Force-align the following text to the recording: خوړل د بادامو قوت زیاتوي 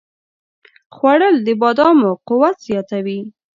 خوړل 0.95 1.35
د 1.45 1.47
بادامو 1.61 2.11
قوت 2.27 2.57
زیاتوي 2.67 3.19